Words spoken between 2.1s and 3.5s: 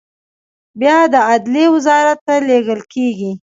ته لیږل کیږي.